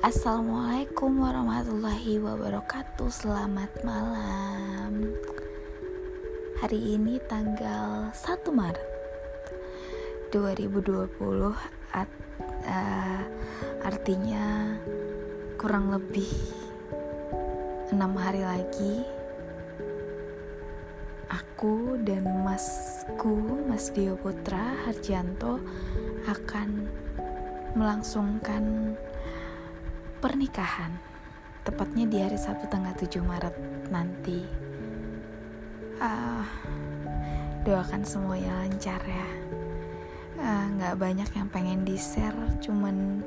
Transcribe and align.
Assalamualaikum 0.00 1.12
warahmatullahi 1.20 2.16
wabarakatuh. 2.16 3.12
Selamat 3.12 3.68
malam. 3.84 5.12
Hari 6.56 6.96
ini 6.96 7.20
tanggal 7.28 8.08
1 8.08 8.48
Maret 8.48 8.88
2020 10.32 11.52
at, 11.92 12.08
uh, 12.64 13.22
Artinya 13.84 14.72
kurang 15.60 15.92
lebih 15.92 16.32
6 17.92 18.00
hari 18.16 18.40
lagi 18.40 19.04
Aku 21.28 22.00
dan 22.08 22.24
masku 22.40 23.36
Mas 23.68 23.92
Dio 23.92 24.16
Putra 24.16 24.80
Harjanto 24.88 25.60
akan 26.24 26.88
melangsungkan 27.76 28.96
pernikahan 30.20 30.92
tepatnya 31.64 32.04
di 32.04 32.20
hari 32.20 32.36
Sabtu 32.36 32.68
tanggal 32.68 32.92
7 32.92 33.24
Maret 33.24 33.56
nanti. 33.88 34.44
Uh, 35.96 36.44
doakan 37.64 38.04
semuanya 38.04 38.52
lancar 38.60 39.00
ya. 39.00 39.28
Ah, 40.40 40.68
nggak 40.76 40.96
uh, 40.96 41.00
banyak 41.00 41.30
yang 41.36 41.48
pengen 41.52 41.84
di 41.84 41.96
share 41.96 42.36
cuman 42.60 43.20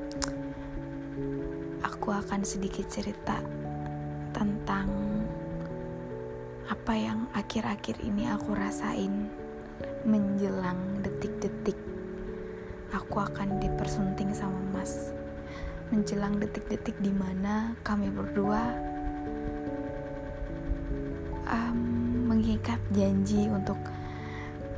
aku 1.85 2.09
akan 2.13 2.41
sedikit 2.41 2.89
cerita 2.89 3.37
tentang 4.33 4.89
apa 6.69 6.93
yang 6.97 7.29
akhir-akhir 7.37 8.01
ini 8.01 8.25
aku 8.33 8.57
rasain 8.57 9.29
menjelang 10.09 11.05
detik-detik 11.05 11.77
aku 12.89 13.21
akan 13.21 13.61
dipersunting 13.61 14.33
sama 14.33 14.57
mas 14.73 15.13
menjelang 15.89 16.39
detik-detik 16.39 16.95
di 17.01 17.11
mana 17.11 17.75
kami 17.83 18.07
berdua 18.13 18.61
um, 21.49 21.79
mengikat 22.31 22.79
janji 22.93 23.49
untuk 23.51 23.77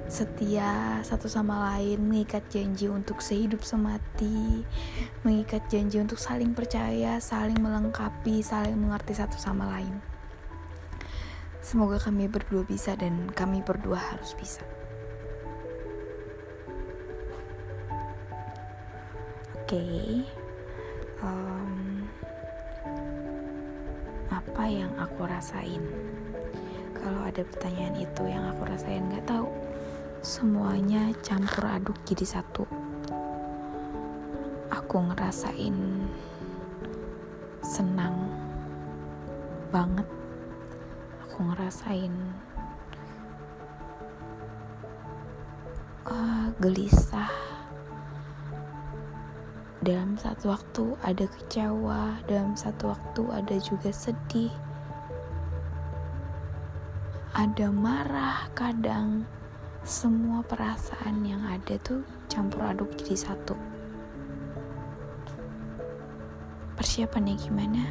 setia 0.06 1.02
satu 1.02 1.26
sama 1.26 1.74
lain, 1.74 1.98
mengikat 1.98 2.46
janji 2.54 2.86
untuk 2.86 3.26
sehidup 3.26 3.66
semati, 3.66 4.62
mengikat 5.26 5.66
janji 5.66 5.98
untuk 5.98 6.22
saling 6.22 6.54
percaya, 6.54 7.18
saling 7.18 7.58
melengkapi, 7.58 8.46
saling 8.46 8.78
mengerti 8.78 9.18
satu 9.18 9.36
sama 9.42 9.66
lain. 9.78 9.98
Semoga 11.66 11.98
kami 11.98 12.30
berdua 12.30 12.62
bisa 12.62 12.94
dan 12.94 13.34
kami 13.34 13.66
berdua 13.66 13.98
harus 13.98 14.38
bisa. 14.38 14.62
Oke. 19.66 19.82
Okay 19.82 20.45
um, 21.26 22.06
apa 24.30 24.64
yang 24.70 24.94
aku 25.02 25.26
rasain? 25.26 25.82
Kalau 26.94 27.22
ada 27.26 27.42
pertanyaan 27.42 27.98
itu 27.98 28.24
yang 28.30 28.46
aku 28.54 28.70
rasain 28.70 29.10
nggak 29.10 29.26
tahu. 29.26 29.50
Semuanya 30.22 31.14
campur 31.22 31.70
aduk 31.70 31.98
jadi 32.06 32.26
satu. 32.26 32.66
Aku 34.70 34.98
ngerasain 35.02 35.78
senang 37.62 38.30
banget. 39.74 40.08
Aku 41.26 41.46
ngerasain 41.52 42.14
uh, 46.10 46.48
gelisah 46.62 47.55
dalam 49.86 50.18
satu 50.18 50.50
waktu 50.50 50.98
ada 51.06 51.30
kecewa, 51.30 52.18
dalam 52.26 52.58
satu 52.58 52.90
waktu 52.90 53.22
ada 53.30 53.56
juga 53.62 53.94
sedih, 53.94 54.50
ada 57.38 57.70
marah, 57.70 58.50
kadang 58.58 59.30
semua 59.86 60.42
perasaan 60.42 61.22
yang 61.22 61.46
ada 61.46 61.78
tuh 61.86 62.02
campur 62.26 62.66
aduk 62.66 62.98
jadi 62.98 63.30
satu. 63.30 63.54
Persiapannya 66.74 67.38
gimana? 67.38 67.86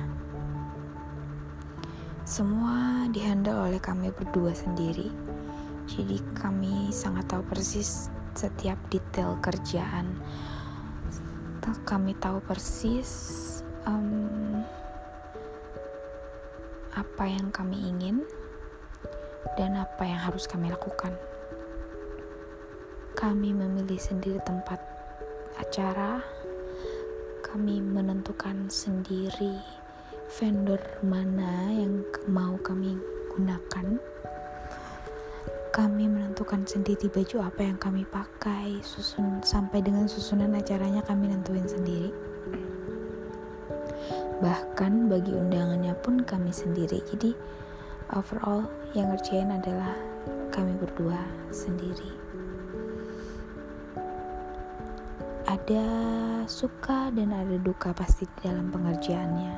Semua 2.26 3.06
dihandle 3.06 3.70
oleh 3.70 3.78
kami 3.78 4.10
berdua 4.10 4.50
sendiri. 4.50 5.14
Jadi 5.86 6.18
kami 6.34 6.90
sangat 6.90 7.30
tahu 7.30 7.46
persis 7.46 8.10
setiap 8.34 8.82
detail 8.90 9.38
kerjaan 9.38 10.18
kami 11.84 12.12
tahu 12.20 12.44
persis 12.44 13.10
um, 13.88 14.60
apa 16.92 17.24
yang 17.24 17.48
kami 17.50 17.88
ingin 17.88 18.22
dan 19.56 19.78
apa 19.78 20.02
yang 20.04 20.20
harus 20.20 20.44
kami 20.44 20.68
lakukan. 20.68 21.14
Kami 23.14 23.54
memilih 23.54 23.96
sendiri 23.96 24.42
tempat 24.42 24.82
acara, 25.56 26.20
kami 27.40 27.78
menentukan 27.78 28.66
sendiri 28.66 29.54
vendor 30.34 30.82
mana 31.06 31.70
yang 31.70 32.02
mau 32.26 32.58
kami 32.58 32.98
gunakan 33.30 34.02
kami 35.74 36.06
menentukan 36.06 36.62
sendiri 36.62 37.10
baju 37.10 37.50
apa 37.50 37.66
yang 37.66 37.74
kami 37.82 38.06
pakai, 38.06 38.78
susun 38.86 39.42
sampai 39.42 39.82
dengan 39.82 40.06
susunan 40.06 40.54
acaranya 40.54 41.02
kami 41.02 41.34
nentuin 41.34 41.66
sendiri. 41.66 42.14
Bahkan 44.38 45.10
bagi 45.10 45.34
undangannya 45.34 45.98
pun 45.98 46.22
kami 46.22 46.54
sendiri. 46.54 47.02
Jadi 47.10 47.34
overall 48.14 48.70
yang 48.94 49.10
ngerjain 49.10 49.50
adalah 49.50 49.98
kami 50.54 50.78
berdua 50.78 51.18
sendiri. 51.50 52.14
Ada 55.50 55.86
suka 56.46 57.10
dan 57.10 57.34
ada 57.34 57.58
duka 57.58 57.90
pasti 57.90 58.30
dalam 58.46 58.70
pengerjaannya. 58.70 59.54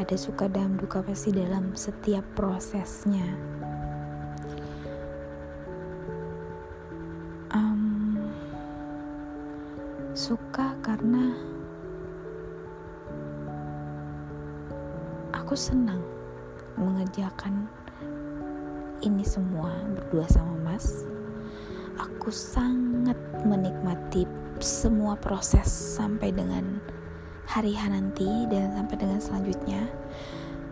Ada 0.00 0.16
suka 0.16 0.48
dan 0.48 0.80
duka 0.80 1.04
pasti 1.04 1.28
dalam 1.28 1.76
setiap 1.76 2.24
prosesnya 2.32 3.52
suka 10.22 10.70
karena 10.86 11.34
aku 15.34 15.58
senang 15.58 15.98
mengerjakan 16.78 17.66
ini 19.02 19.26
semua 19.26 19.74
berdua 19.90 20.22
sama 20.30 20.54
Mas. 20.62 21.02
Aku 21.98 22.30
sangat 22.30 23.18
menikmati 23.42 24.22
semua 24.62 25.18
proses 25.18 25.66
sampai 25.66 26.30
dengan 26.30 26.78
hari 27.50 27.74
H 27.74 27.90
nanti 27.90 28.46
dan 28.46 28.78
sampai 28.78 29.02
dengan 29.02 29.18
selanjutnya 29.18 29.90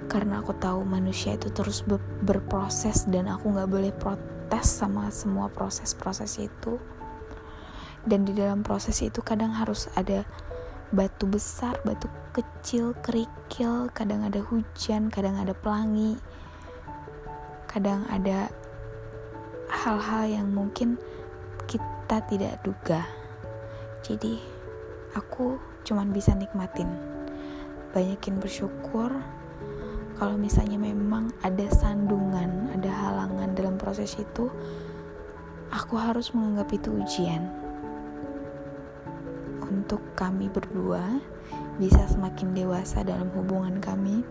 karena 0.06 0.46
aku 0.46 0.54
tahu 0.62 0.86
manusia 0.86 1.34
itu 1.34 1.50
terus 1.50 1.82
berproses 2.22 3.02
dan 3.10 3.26
aku 3.26 3.50
nggak 3.50 3.66
boleh 3.66 3.90
protes 3.98 4.78
sama 4.78 5.10
semua 5.10 5.50
proses-proses 5.50 6.38
itu 6.38 6.78
dan 8.08 8.24
di 8.24 8.32
dalam 8.32 8.64
proses 8.64 9.04
itu 9.04 9.20
kadang 9.20 9.52
harus 9.52 9.92
ada 9.92 10.24
batu 10.90 11.28
besar, 11.28 11.76
batu 11.84 12.08
kecil, 12.34 12.96
kerikil, 13.04 13.92
kadang 13.92 14.26
ada 14.26 14.40
hujan, 14.42 15.12
kadang 15.12 15.38
ada 15.38 15.54
pelangi, 15.54 16.18
kadang 17.70 18.02
ada 18.10 18.50
hal-hal 19.70 20.24
yang 20.26 20.48
mungkin 20.50 20.98
kita 21.70 22.24
tidak 22.26 22.58
duga. 22.66 23.06
Jadi, 24.02 24.40
aku 25.14 25.60
cuman 25.86 26.10
bisa 26.10 26.34
nikmatin, 26.34 26.90
banyakin 27.94 28.40
bersyukur. 28.42 29.12
Kalau 30.18 30.36
misalnya 30.36 30.76
memang 30.76 31.32
ada 31.40 31.64
sandungan, 31.70 32.74
ada 32.76 32.90
halangan 32.90 33.56
dalam 33.56 33.76
proses 33.78 34.18
itu, 34.18 34.50
aku 35.70 35.94
harus 35.96 36.34
menganggap 36.34 36.68
itu 36.76 36.92
ujian 36.92 37.59
untuk 39.90 40.14
kami 40.14 40.46
berdua 40.46 41.02
bisa 41.82 42.06
semakin 42.06 42.54
dewasa 42.54 43.02
dalam 43.02 43.26
hubungan 43.34 43.82
kami, 43.82 44.22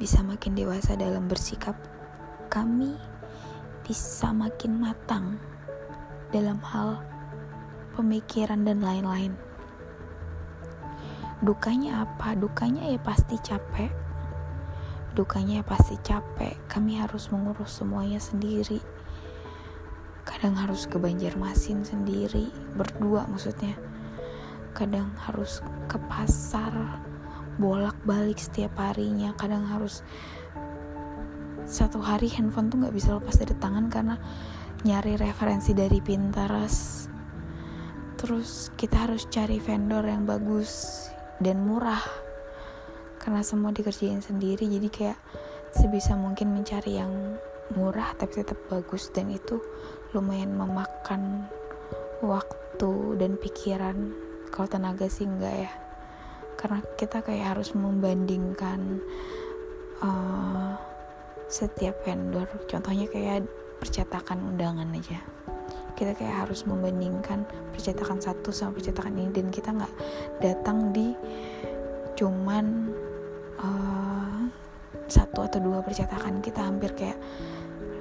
bisa 0.00 0.24
makin 0.24 0.56
dewasa 0.56 0.96
dalam 0.96 1.28
bersikap 1.28 1.76
kami, 2.48 2.96
bisa 3.84 4.32
makin 4.32 4.80
matang 4.80 5.36
dalam 6.32 6.56
hal 6.64 7.04
pemikiran 7.92 8.64
dan 8.64 8.80
lain-lain. 8.80 9.36
Dukanya 11.44 12.08
apa? 12.08 12.32
Dukanya 12.32 12.88
ya 12.88 12.96
pasti 12.96 13.36
capek. 13.36 13.92
Dukanya 15.12 15.60
ya 15.60 15.64
pasti 15.68 16.00
capek. 16.00 16.56
Kami 16.64 16.96
harus 16.96 17.28
mengurus 17.28 17.76
semuanya 17.76 18.16
sendiri. 18.16 18.80
Kadang 20.24 20.56
harus 20.56 20.88
ke 20.88 20.96
Banjarmasin 20.96 21.84
sendiri, 21.84 22.48
berdua 22.72 23.28
maksudnya 23.28 23.76
kadang 24.72 25.10
harus 25.26 25.60
ke 25.90 25.98
pasar 26.08 26.72
bolak-balik 27.60 28.40
setiap 28.40 28.72
harinya. 28.80 29.36
Kadang 29.36 29.68
harus 29.68 30.00
satu 31.68 32.00
hari 32.00 32.32
handphone 32.32 32.72
tuh 32.72 32.80
nggak 32.80 32.96
bisa 32.96 33.14
lepas 33.14 33.36
dari 33.36 33.54
tangan 33.60 33.86
karena 33.92 34.16
nyari 34.82 35.20
referensi 35.20 35.76
dari 35.76 36.00
Pinterest. 36.00 37.12
Terus 38.16 38.72
kita 38.76 39.08
harus 39.08 39.28
cari 39.28 39.60
vendor 39.60 40.04
yang 40.04 40.24
bagus 40.24 41.06
dan 41.40 41.64
murah. 41.64 42.02
Karena 43.20 43.44
semua 43.44 43.72
dikerjain 43.76 44.24
sendiri 44.24 44.64
jadi 44.64 44.88
kayak 44.88 45.18
sebisa 45.76 46.16
mungkin 46.16 46.56
mencari 46.56 46.96
yang 46.96 47.36
murah 47.76 48.16
tapi 48.16 48.40
tetap 48.40 48.60
bagus. 48.72 49.12
Dan 49.12 49.28
itu 49.28 49.60
lumayan 50.16 50.56
memakan 50.56 51.48
waktu 52.24 53.20
dan 53.20 53.36
pikiran 53.40 54.29
kalau 54.50 54.66
tenaga 54.66 55.06
sih 55.06 55.24
enggak 55.24 55.66
ya. 55.66 55.72
Karena 56.58 56.84
kita 56.98 57.24
kayak 57.24 57.56
harus 57.56 57.72
membandingkan 57.72 59.00
uh, 60.04 60.76
setiap 61.48 62.04
vendor. 62.04 62.44
Contohnya 62.68 63.08
kayak 63.08 63.48
percetakan 63.80 64.44
undangan 64.44 64.90
aja. 64.92 65.22
Kita 65.96 66.12
kayak 66.12 66.46
harus 66.46 66.68
membandingkan 66.68 67.48
percetakan 67.72 68.20
satu 68.20 68.52
sama 68.52 68.76
percetakan 68.76 69.16
ini. 69.16 69.30
Dan 69.32 69.48
kita 69.48 69.72
nggak 69.72 69.94
datang 70.44 70.92
di 70.92 71.16
cuman 72.18 72.92
uh, 73.56 74.40
satu 75.08 75.48
atau 75.48 75.58
dua 75.64 75.80
percetakan 75.80 76.44
kita. 76.44 76.60
Hampir 76.60 76.92
kayak 76.92 77.16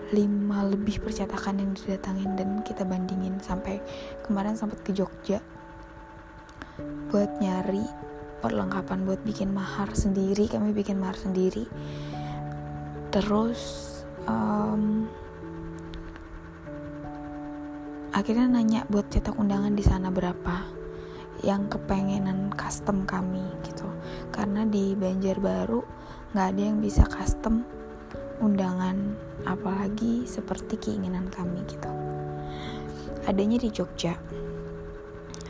lima 0.10 0.66
lebih 0.66 1.00
percetakan 1.00 1.64
yang 1.64 1.72
didatangin 1.80 2.36
dan 2.36 2.50
kita 2.68 2.84
bandingin. 2.84 3.40
Sampai 3.40 3.80
kemarin 4.28 4.60
sempat 4.60 4.84
ke 4.84 4.92
Jogja 4.92 5.40
buat 7.10 7.42
nyari 7.42 7.84
perlengkapan 8.40 9.04
buat 9.04 9.20
bikin 9.28 9.52
mahar 9.52 9.92
sendiri 9.92 10.48
kami 10.48 10.72
bikin 10.72 11.00
mahar 11.00 11.18
sendiri. 11.20 11.68
Terus 13.12 13.62
um, 14.30 15.10
akhirnya 18.16 18.48
nanya 18.48 18.82
buat 18.88 19.10
cetak 19.12 19.36
undangan 19.36 19.76
di 19.76 19.84
sana 19.84 20.14
berapa 20.14 20.80
yang 21.44 21.72
kepengenan 21.72 22.52
custom 22.56 23.04
kami 23.08 23.44
gitu. 23.68 23.88
Karena 24.32 24.64
di 24.68 24.96
Banjarbaru 24.96 25.82
nggak 26.36 26.48
ada 26.56 26.62
yang 26.62 26.80
bisa 26.80 27.04
custom 27.10 27.66
undangan 28.40 29.18
apalagi 29.44 30.24
seperti 30.24 30.80
keinginan 30.80 31.28
kami 31.28 31.60
gitu. 31.68 31.92
Adanya 33.28 33.60
di 33.60 33.70
Jogja 33.70 34.16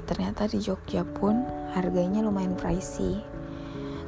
ternyata 0.10 0.50
di 0.50 0.58
Jogja 0.58 1.06
pun 1.06 1.46
harganya 1.78 2.26
lumayan 2.26 2.58
pricey. 2.58 3.22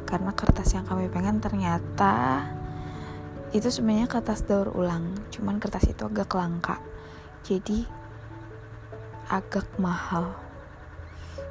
Karena 0.09 0.33
kertas 0.33 0.73
yang 0.73 0.89
kami 0.89 1.05
pengen 1.13 1.37
ternyata 1.37 2.41
itu 3.51 3.67
sebenarnya 3.69 4.07
kertas 4.07 4.47
daur 4.47 4.71
ulang 4.71 5.11
cuman 5.27 5.59
kertas 5.59 5.91
itu 5.91 6.07
agak 6.07 6.31
langka 6.39 6.79
jadi 7.43 7.83
agak 9.27 9.67
mahal. 9.75 10.31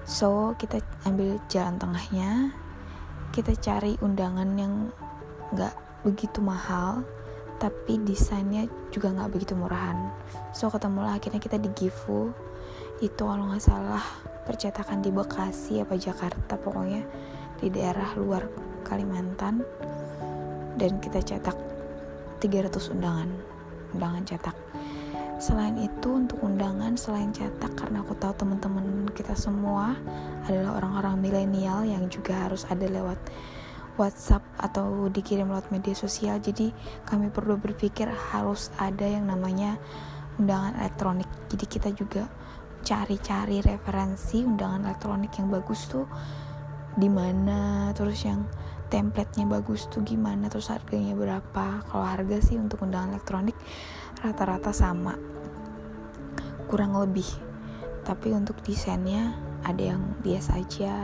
So 0.08 0.56
kita 0.56 0.80
ambil 1.06 1.38
jalan 1.52 1.76
tengahnya 1.76 2.56
kita 3.30 3.54
cari 3.56 3.94
undangan 4.02 4.48
yang 4.58 4.90
gak 5.54 5.76
begitu 6.02 6.42
mahal 6.42 7.04
tapi 7.60 8.00
desainnya 8.00 8.64
juga 8.88 9.12
gak 9.12 9.32
begitu 9.36 9.52
murahan. 9.52 10.10
So 10.56 10.72
ketemulah 10.72 11.20
akhirnya 11.20 11.40
kita 11.40 11.60
di 11.60 11.68
Gifu. 11.76 12.32
Itu 13.00 13.24
kalau 13.24 13.48
nggak 13.48 13.64
salah 13.64 14.04
percetakan 14.46 15.04
di 15.04 15.10
Bekasi 15.12 15.80
apa 15.80 15.96
Jakarta 15.96 16.56
pokoknya 16.56 17.02
di 17.60 17.68
daerah 17.68 18.16
luar 18.16 18.44
Kalimantan. 18.86 19.62
Dan 20.80 20.96
kita 20.96 21.20
cetak 21.20 21.56
300 22.40 22.92
undangan 22.96 23.28
undangan 23.94 24.22
cetak. 24.24 24.56
Selain 25.40 25.72
itu 25.80 26.08
untuk 26.12 26.44
undangan 26.44 27.00
selain 27.00 27.32
cetak 27.32 27.72
karena 27.72 28.04
aku 28.04 28.12
tahu 28.20 28.36
teman-teman 28.36 29.08
kita 29.16 29.32
semua 29.32 29.96
adalah 30.44 30.76
orang-orang 30.76 31.16
milenial 31.16 31.80
yang 31.88 32.04
juga 32.12 32.36
harus 32.36 32.68
ada 32.68 32.84
lewat 32.84 33.16
WhatsApp 33.96 34.44
atau 34.60 35.08
dikirim 35.08 35.48
lewat 35.48 35.72
media 35.72 35.96
sosial. 35.96 36.40
Jadi 36.40 36.72
kami 37.08 37.32
perlu 37.32 37.56
berpikir 37.56 38.08
harus 38.32 38.68
ada 38.76 39.04
yang 39.04 39.28
namanya 39.28 39.80
undangan 40.36 40.76
elektronik. 40.80 41.28
Jadi 41.48 41.64
kita 41.64 41.88
juga 41.96 42.28
cari-cari 42.80 43.60
referensi 43.62 44.42
undangan 44.42 44.88
elektronik 44.88 45.32
yang 45.36 45.48
bagus 45.52 45.86
tuh 45.88 46.06
di 46.96 47.06
mana 47.06 47.90
terus 47.94 48.26
yang 48.26 48.42
templatenya 48.90 49.46
bagus 49.46 49.86
tuh 49.86 50.02
gimana 50.02 50.50
terus 50.50 50.68
harganya 50.68 51.14
berapa. 51.14 51.86
Kalau 51.86 52.04
harga 52.04 52.42
sih 52.42 52.58
untuk 52.58 52.82
undangan 52.82 53.14
elektronik 53.14 53.54
rata-rata 54.20 54.74
sama 54.74 55.14
kurang 56.66 56.98
lebih. 56.98 57.26
Tapi 58.02 58.34
untuk 58.34 58.58
desainnya 58.66 59.38
ada 59.62 59.94
yang 59.94 60.02
biasa 60.24 60.58
aja 60.58 60.94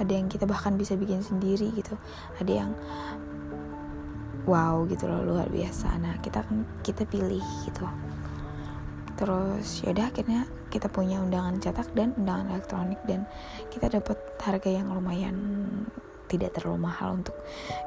ada 0.00 0.12
yang 0.16 0.32
kita 0.32 0.48
bahkan 0.48 0.80
bisa 0.80 0.96
bikin 0.96 1.20
sendiri 1.20 1.68
gitu. 1.76 1.92
Ada 2.40 2.64
yang 2.64 2.72
wow 4.48 4.88
gitu 4.88 5.04
loh 5.04 5.20
luar 5.36 5.52
biasa. 5.52 6.00
Nah 6.00 6.16
kita 6.24 6.40
kan 6.40 6.64
kita 6.80 7.04
pilih 7.04 7.44
gitu 7.68 7.84
terus 9.20 9.84
yaudah 9.84 10.08
akhirnya 10.08 10.48
kita 10.72 10.88
punya 10.88 11.20
undangan 11.20 11.60
cetak 11.60 11.92
dan 11.92 12.16
undangan 12.16 12.56
elektronik 12.56 12.96
dan 13.04 13.28
kita 13.68 13.92
dapat 13.92 14.16
harga 14.40 14.70
yang 14.72 14.88
lumayan 14.88 15.36
tidak 16.32 16.56
terlalu 16.56 16.88
mahal 16.88 17.20
untuk 17.20 17.36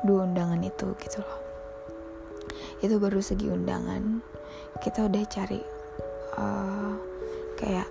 dua 0.06 0.30
undangan 0.30 0.62
itu 0.62 0.94
gitu 1.02 1.26
loh. 1.26 1.40
Itu 2.84 3.02
baru 3.02 3.18
segi 3.24 3.50
undangan. 3.50 4.22
Kita 4.78 5.08
udah 5.10 5.24
cari 5.26 5.62
uh, 6.38 6.94
kayak 7.58 7.88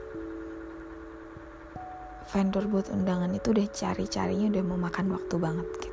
vendor 2.30 2.64
buat 2.70 2.88
undangan 2.92 3.32
itu 3.34 3.50
udah 3.50 3.66
cari-carinya 3.72 4.46
udah 4.56 4.64
memakan 4.64 5.06
waktu 5.12 5.36
banget 5.36 5.68
gitu 5.84 5.91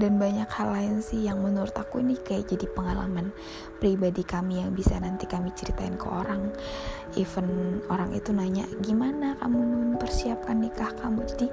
dan 0.00 0.16
banyak 0.16 0.48
hal 0.48 0.72
lain 0.72 1.04
sih 1.04 1.26
yang 1.28 1.42
menurut 1.44 1.74
aku 1.76 2.00
ini 2.00 2.16
kayak 2.16 2.50
jadi 2.50 2.66
pengalaman 2.72 3.34
pribadi 3.78 4.24
kami 4.24 4.64
yang 4.64 4.72
bisa 4.72 4.96
nanti 4.96 5.28
kami 5.28 5.52
ceritain 5.52 5.94
ke 5.96 6.06
orang. 6.08 6.50
Even 7.18 7.80
orang 7.90 8.14
itu 8.14 8.30
nanya 8.30 8.64
gimana 8.86 9.34
kamu 9.42 9.58
mempersiapkan 9.98 10.56
nikah 10.56 10.94
kamu? 11.02 11.26
Jadi 11.26 11.46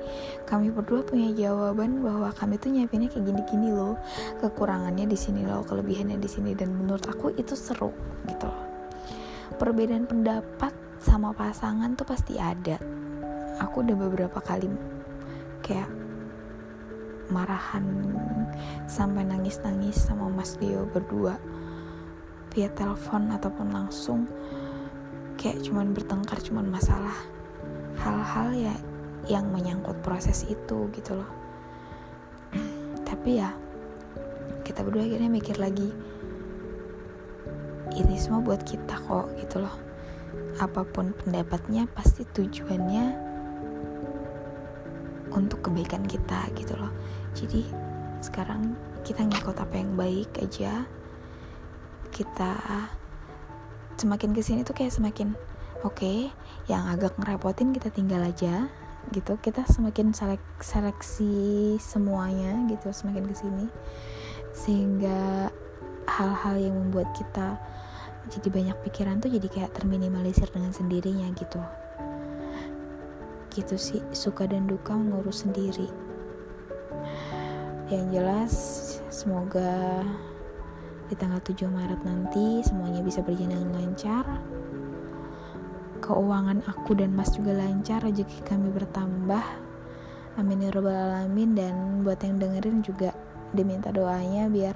kami 0.46 0.70
berdua 0.70 1.02
punya 1.02 1.34
jawaban 1.34 2.06
bahwa 2.06 2.30
kami 2.38 2.62
tuh 2.62 2.70
nyiapinnya 2.70 3.10
kayak 3.10 3.26
gini-gini 3.26 3.74
loh. 3.74 3.98
Kekurangannya 4.40 5.10
di 5.10 5.18
sini 5.18 5.44
loh 5.44 5.66
kelebihannya 5.66 6.22
di 6.22 6.30
sini. 6.30 6.54
Dan 6.54 6.78
menurut 6.78 7.10
aku 7.10 7.34
itu 7.34 7.58
seru 7.58 7.90
gitu. 8.30 8.46
Loh 8.46 8.68
perbedaan 9.58 10.06
pendapat 10.06 10.70
sama 11.02 11.34
pasangan 11.34 11.98
tuh 11.98 12.06
pasti 12.06 12.38
ada. 12.38 12.78
Aku 13.64 13.82
udah 13.82 13.98
beberapa 13.98 14.38
kali 14.38 14.70
kayak 15.66 15.90
marahan 17.30 17.84
sampai 18.88 19.28
nangis-nangis 19.28 19.98
sama 20.08 20.32
Mas 20.32 20.56
Dio 20.58 20.88
berdua. 20.88 21.36
Via 22.56 22.72
telepon 22.74 23.30
ataupun 23.30 23.70
langsung 23.70 24.26
kayak 25.38 25.62
cuman 25.62 25.94
bertengkar 25.94 26.42
cuman 26.42 26.72
masalah. 26.72 27.16
Hal-hal 28.02 28.50
ya 28.56 28.76
yang 29.28 29.52
menyangkut 29.52 30.00
proses 30.02 30.48
itu 30.48 30.90
gitu 30.96 31.20
loh. 31.20 31.32
Tapi 33.04 33.44
ya 33.44 33.52
kita 34.64 34.84
berdua 34.84 35.04
akhirnya 35.04 35.30
mikir 35.32 35.60
lagi 35.60 35.92
ini 37.98 38.16
semua 38.20 38.46
buat 38.46 38.62
kita 38.62 39.00
kok 39.10 39.34
gitu 39.42 39.64
loh. 39.64 39.76
Apa 40.62 40.86
pun 40.86 41.14
pendapatnya 41.14 41.90
pasti 41.94 42.26
tujuannya 42.26 43.27
untuk 45.38 45.70
kebaikan 45.70 46.04
kita 46.10 46.50
gitu 46.58 46.74
loh. 46.74 46.90
Jadi 47.38 47.62
sekarang 48.26 48.74
kita 49.06 49.22
ngikut 49.22 49.54
apa 49.54 49.76
yang 49.78 49.94
baik 49.94 50.34
aja. 50.42 50.84
Kita 52.10 52.58
semakin 54.02 54.34
ke 54.34 54.42
sini 54.42 54.66
tuh 54.66 54.74
kayak 54.74 54.94
semakin 54.94 55.38
oke 55.86 55.94
okay, 55.94 56.34
yang 56.66 56.90
agak 56.90 57.14
ngerepotin 57.22 57.72
kita 57.72 57.94
tinggal 57.94 58.26
aja 58.26 58.66
gitu. 59.14 59.38
Kita 59.38 59.62
semakin 59.70 60.18
selek 60.18 60.42
seleksi 60.58 61.78
semuanya 61.78 62.58
gitu 62.74 62.90
semakin 62.90 63.30
ke 63.30 63.36
sini 63.38 63.66
sehingga 64.58 65.54
hal-hal 66.10 66.58
yang 66.58 66.74
membuat 66.74 67.14
kita 67.14 67.62
jadi 68.28 68.48
banyak 68.50 68.78
pikiran 68.84 69.22
tuh 69.22 69.32
jadi 69.32 69.48
kayak 69.48 69.72
terminimalisir 69.78 70.50
dengan 70.52 70.74
sendirinya 70.74 71.30
gitu 71.38 71.62
gitu 73.58 73.74
sih 73.74 74.02
suka 74.14 74.46
dan 74.46 74.70
duka 74.70 74.94
mengurus 74.94 75.42
sendiri. 75.42 75.90
Yang 77.90 78.06
jelas 78.14 78.54
semoga 79.10 80.06
di 81.10 81.16
tanggal 81.18 81.42
7 81.42 81.66
Maret 81.66 82.02
nanti 82.06 82.62
semuanya 82.62 83.02
bisa 83.02 83.26
berjalan 83.26 83.74
lancar. 83.74 84.28
Keuangan 85.98 86.62
aku 86.70 86.94
dan 86.94 87.18
mas 87.18 87.34
juga 87.34 87.58
lancar 87.58 88.06
rezeki 88.06 88.46
kami 88.46 88.70
bertambah. 88.70 89.42
Amin 90.38 90.62
ya 90.62 90.70
robbal 90.70 90.94
alamin. 90.94 91.58
Dan 91.58 92.06
buat 92.06 92.22
yang 92.22 92.38
dengerin 92.38 92.86
juga 92.86 93.16
diminta 93.56 93.90
doanya 93.90 94.52
biar 94.52 94.76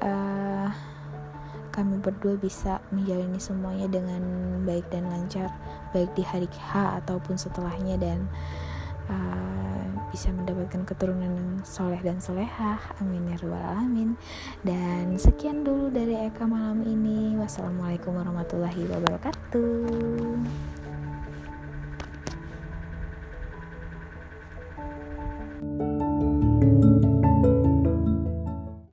uh, 0.00 0.70
kami 1.74 1.98
berdua 1.98 2.38
bisa 2.38 2.78
menjalani 2.94 3.42
semuanya 3.42 3.90
dengan 3.90 4.22
baik 4.62 4.86
dan 4.94 5.10
lancar 5.10 5.50
baik 5.90 6.14
di 6.14 6.22
hari 6.22 6.46
H 6.46 7.02
ataupun 7.02 7.34
setelahnya 7.34 7.98
dan 7.98 8.30
uh, 9.10 9.82
bisa 10.14 10.30
mendapatkan 10.30 10.86
keturunan 10.86 11.34
yang 11.34 11.50
soleh 11.66 11.98
dan 12.06 12.22
solehah. 12.22 12.78
Amin 13.02 13.26
ya 13.26 13.36
rabbal 13.42 13.58
alamin. 13.58 14.14
Dan 14.62 15.18
sekian 15.18 15.66
dulu 15.66 15.90
dari 15.90 16.14
Eka 16.30 16.46
malam 16.46 16.86
ini. 16.86 17.34
Wassalamualaikum 17.34 18.14
warahmatullahi 18.14 18.86
wabarakatuh 18.86 20.83